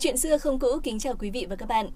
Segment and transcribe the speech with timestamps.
[0.00, 1.90] Chuyện xưa không cũ kính chào quý vị và các bạn.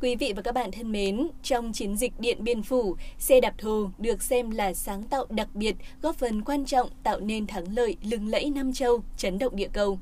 [0.00, 3.54] Quý vị và các bạn thân mến, trong chiến dịch Điện Biên Phủ, xe đạp
[3.58, 7.74] thồ được xem là sáng tạo đặc biệt, góp phần quan trọng tạo nên thắng
[7.74, 9.98] lợi lừng lẫy Nam Châu, chấn động địa cầu.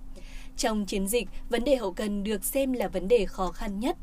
[0.57, 3.97] Trong chiến dịch, vấn đề hậu cần được xem là vấn đề khó khăn nhất.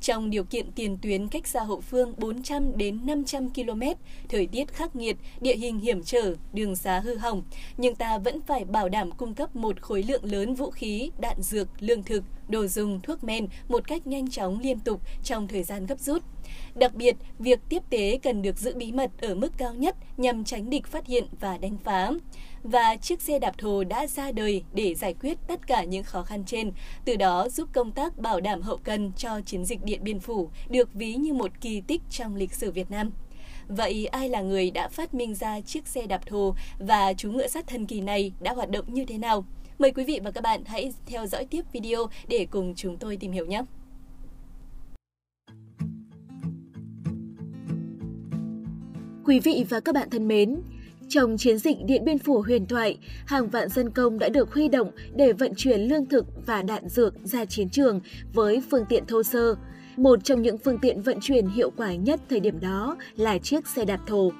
[0.00, 3.82] Trong điều kiện tiền tuyến cách xa hậu phương 400 đến 500 km,
[4.28, 7.42] thời tiết khắc nghiệt, địa hình hiểm trở, đường xá hư hỏng,
[7.76, 11.42] nhưng ta vẫn phải bảo đảm cung cấp một khối lượng lớn vũ khí, đạn
[11.42, 15.62] dược, lương thực, đồ dùng, thuốc men một cách nhanh chóng liên tục trong thời
[15.62, 16.22] gian gấp rút.
[16.74, 20.44] Đặc biệt, việc tiếp tế cần được giữ bí mật ở mức cao nhất nhằm
[20.44, 22.10] tránh địch phát hiện và đánh phá.
[22.62, 26.22] Và chiếc xe đạp thồ đã ra đời để giải quyết tất cả những khó
[26.22, 26.72] khăn trên,
[27.04, 30.50] từ đó giúp công tác bảo đảm hậu cần cho chiến dịch Điện Biên Phủ
[30.68, 33.10] được ví như một kỳ tích trong lịch sử Việt Nam.
[33.68, 37.46] Vậy ai là người đã phát minh ra chiếc xe đạp thồ và chú ngựa
[37.46, 39.44] sắt thần kỳ này đã hoạt động như thế nào?
[39.78, 43.16] Mời quý vị và các bạn hãy theo dõi tiếp video để cùng chúng tôi
[43.16, 43.62] tìm hiểu nhé.
[49.24, 50.60] Quý vị và các bạn thân mến,
[51.08, 54.68] trong chiến dịch Điện Biên Phủ huyền thoại, hàng vạn dân công đã được huy
[54.68, 58.00] động để vận chuyển lương thực và đạn dược ra chiến trường
[58.32, 59.54] với phương tiện thô sơ.
[59.98, 63.66] Một trong những phương tiện vận chuyển hiệu quả nhất thời điểm đó là chiếc
[63.68, 64.30] xe đạp thổ.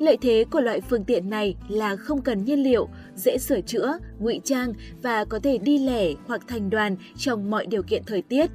[0.00, 3.98] Lợi thế của loại phương tiện này là không cần nhiên liệu, dễ sửa chữa,
[4.18, 8.22] ngụy trang và có thể đi lẻ hoặc thành đoàn trong mọi điều kiện thời
[8.22, 8.50] tiết.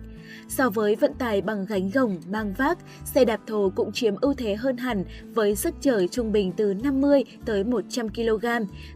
[0.48, 4.34] So với vận tải bằng gánh gồng, mang vác, xe đạp thổ cũng chiếm ưu
[4.34, 8.46] thế hơn hẳn với sức chở trung bình từ 50 tới 100 kg,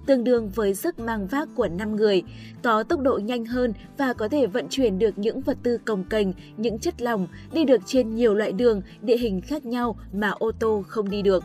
[0.05, 2.23] tương đương với sức mang vác của 5 người,
[2.63, 6.03] có tốc độ nhanh hơn và có thể vận chuyển được những vật tư cồng
[6.03, 10.29] kềnh, những chất lỏng, đi được trên nhiều loại đường, địa hình khác nhau mà
[10.29, 11.43] ô tô không đi được.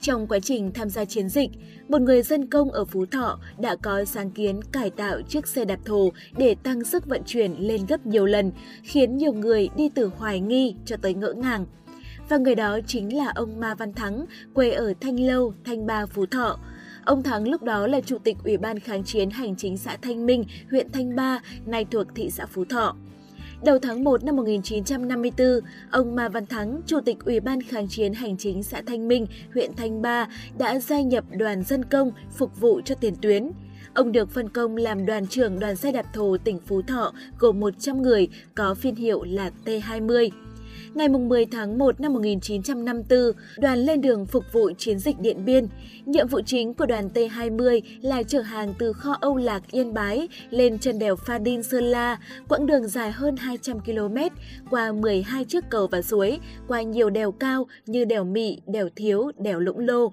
[0.00, 1.50] Trong quá trình tham gia chiến dịch,
[1.88, 5.64] một người dân công ở Phú Thọ đã có sáng kiến cải tạo chiếc xe
[5.64, 9.88] đạp thổ để tăng sức vận chuyển lên gấp nhiều lần, khiến nhiều người đi
[9.94, 11.66] từ hoài nghi cho tới ngỡ ngàng.
[12.28, 16.06] Và người đó chính là ông Ma Văn Thắng, quê ở Thanh Lâu, Thanh Ba,
[16.06, 16.58] Phú Thọ.
[17.04, 20.26] Ông Thắng lúc đó là Chủ tịch Ủy ban Kháng chiến Hành chính xã Thanh
[20.26, 22.96] Minh, huyện Thanh Ba, nay thuộc thị xã Phú Thọ.
[23.64, 25.46] Đầu tháng 1 năm 1954,
[25.90, 29.26] ông Ma Văn Thắng, Chủ tịch Ủy ban Kháng chiến Hành chính xã Thanh Minh,
[29.54, 30.28] huyện Thanh Ba
[30.58, 33.50] đã gia nhập đoàn dân công phục vụ cho tiền tuyến.
[33.94, 37.60] Ông được phân công làm đoàn trưởng đoàn xe đạp thổ tỉnh Phú Thọ gồm
[37.60, 40.30] 100 người có phiên hiệu là T20.
[40.96, 43.18] Ngày 10 tháng 1 năm 1954,
[43.58, 45.68] đoàn lên đường phục vụ chiến dịch Điện Biên.
[46.06, 50.28] Nhiệm vụ chính của đoàn T-20 là chở hàng từ kho Âu Lạc Yên Bái
[50.50, 52.18] lên chân đèo Pha Đin Sơn La,
[52.48, 54.16] quãng đường dài hơn 200 km,
[54.70, 59.30] qua 12 chiếc cầu và suối, qua nhiều đèo cao như đèo Mị, đèo Thiếu,
[59.38, 60.12] đèo Lũng Lô.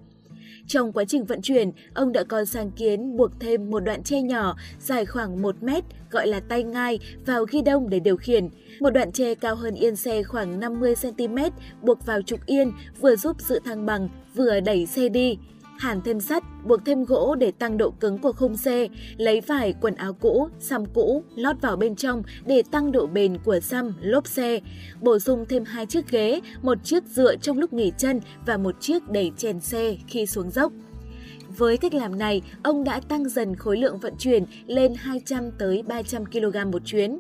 [0.68, 4.22] Trong quá trình vận chuyển, ông đã có sáng kiến buộc thêm một đoạn tre
[4.22, 8.50] nhỏ dài khoảng 1 mét gọi là tay ngai vào ghi đông để điều khiển.
[8.80, 11.50] Một đoạn tre cao hơn yên xe khoảng 50cm
[11.82, 12.72] buộc vào trục yên
[13.02, 15.38] vừa giúp giữ thăng bằng vừa đẩy xe đi
[15.84, 19.74] hàn thêm sắt, buộc thêm gỗ để tăng độ cứng của khung xe, lấy vải,
[19.82, 23.94] quần áo cũ, xăm cũ, lót vào bên trong để tăng độ bền của xăm,
[24.02, 24.60] lốp xe,
[25.02, 28.76] bổ sung thêm hai chiếc ghế, một chiếc dựa trong lúc nghỉ chân và một
[28.82, 30.74] chiếc đẩy chèn xe khi xuống dốc.
[31.58, 35.84] Với cách làm này, ông đã tăng dần khối lượng vận chuyển lên 200 tới
[35.88, 37.20] 300 kg một chuyến.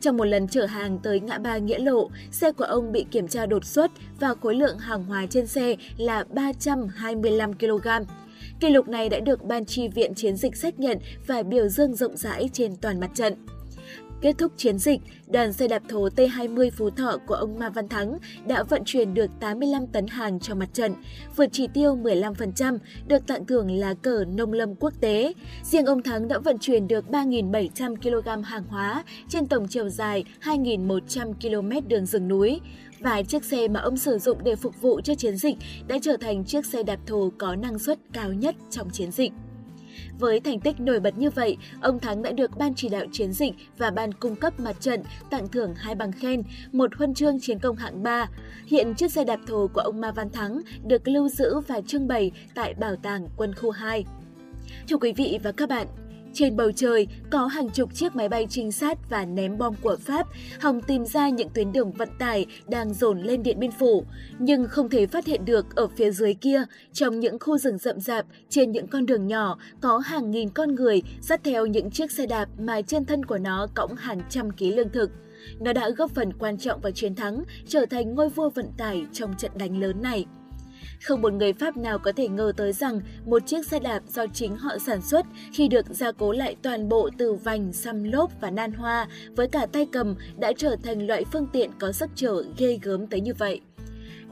[0.00, 3.28] Trong một lần chở hàng tới ngã ba Nghĩa Lộ, xe của ông bị kiểm
[3.28, 3.90] tra đột xuất
[4.20, 7.88] và khối lượng hàng hóa trên xe là 325 kg.
[8.60, 11.94] Kỷ lục này đã được Ban tri viện chiến dịch xác nhận và biểu dương
[11.94, 13.34] rộng rãi trên toàn mặt trận.
[14.24, 17.88] Kết thúc chiến dịch, đoàn xe đạp thổ T20 Phú Thọ của ông Ma Văn
[17.88, 20.94] Thắng đã vận chuyển được 85 tấn hàng cho mặt trận,
[21.36, 25.32] vượt chỉ tiêu 15%, được tặng thưởng là cờ nông lâm quốc tế.
[25.62, 30.24] Riêng ông Thắng đã vận chuyển được 3.700 kg hàng hóa trên tổng chiều dài
[30.42, 32.60] 2.100 km đường rừng núi.
[33.00, 35.56] Và chiếc xe mà ông sử dụng để phục vụ cho chiến dịch
[35.88, 39.32] đã trở thành chiếc xe đạp thổ có năng suất cao nhất trong chiến dịch.
[40.18, 43.32] Với thành tích nổi bật như vậy, ông Thắng đã được Ban chỉ đạo chiến
[43.32, 46.42] dịch và Ban cung cấp mặt trận tặng thưởng hai bằng khen,
[46.72, 48.26] một huân chương chiến công hạng 3.
[48.66, 52.08] Hiện chiếc xe đạp thổ của ông Ma Văn Thắng được lưu giữ và trưng
[52.08, 54.04] bày tại Bảo tàng Quân khu 2.
[54.88, 55.86] Thưa quý vị và các bạn,
[56.34, 59.96] trên bầu trời có hàng chục chiếc máy bay trinh sát và ném bom của
[60.00, 60.26] Pháp
[60.60, 64.04] hòng tìm ra những tuyến đường vận tải đang dồn lên Điện Biên Phủ,
[64.38, 68.00] nhưng không thể phát hiện được ở phía dưới kia, trong những khu rừng rậm
[68.00, 72.12] rạp, trên những con đường nhỏ, có hàng nghìn con người dắt theo những chiếc
[72.12, 75.10] xe đạp mà trên thân của nó cõng hàng trăm ký lương thực.
[75.60, 79.06] Nó đã góp phần quan trọng vào chiến thắng, trở thành ngôi vua vận tải
[79.12, 80.26] trong trận đánh lớn này.
[81.02, 84.26] Không một người Pháp nào có thể ngờ tới rằng một chiếc xe đạp do
[84.26, 88.30] chính họ sản xuất khi được gia cố lại toàn bộ từ vành, xăm lốp
[88.40, 92.10] và nan hoa với cả tay cầm đã trở thành loại phương tiện có sức
[92.14, 93.60] chở ghê gớm tới như vậy.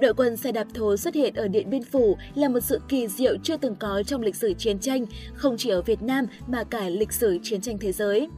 [0.01, 3.09] Đội quân xe đạp thố xuất hiện ở Điện Biên Phủ là một sự kỳ
[3.09, 6.65] diệu chưa từng có trong lịch sử chiến tranh, không chỉ ở Việt Nam mà
[6.65, 8.29] cả lịch sử chiến tranh thế giới.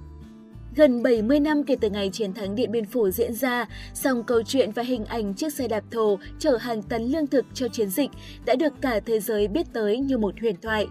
[0.76, 4.42] Gần 70 năm kể từ ngày chiến thắng Điện Biên Phủ diễn ra, song câu
[4.42, 7.90] chuyện và hình ảnh chiếc xe đạp thổ chở hàng tấn lương thực cho chiến
[7.90, 8.10] dịch
[8.44, 10.86] đã được cả thế giới biết tới như một huyền thoại.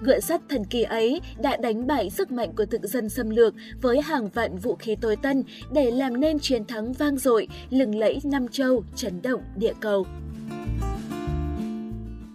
[0.00, 3.54] Ngựa sắt thần kỳ ấy đã đánh bại sức mạnh của thực dân xâm lược
[3.82, 7.98] với hàng vạn vũ khí tối tân để làm nên chiến thắng vang dội, lừng
[7.98, 10.06] lẫy Nam Châu, chấn động địa cầu.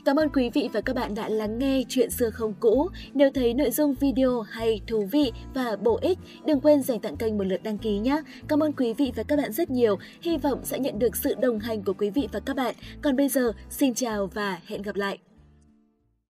[0.06, 2.90] Cảm ơn quý vị và các bạn đã lắng nghe chuyện xưa không cũ.
[3.14, 7.18] Nếu thấy nội dung video hay thú vị và bổ ích, đừng quên dành tặng
[7.18, 8.22] kênh một lượt đăng ký nhé.
[8.48, 10.00] Cảm ơn quý vị và các bạn rất nhiều.
[10.22, 12.76] Hy vọng sẽ nhận được sự đồng hành của quý vị và các bạn.
[13.02, 15.18] Còn bây giờ, xin chào và hẹn gặp lại.